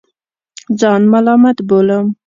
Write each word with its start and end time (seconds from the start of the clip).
ځان 0.79 1.01
ملامت 1.11 1.57
بولم. 1.69 2.05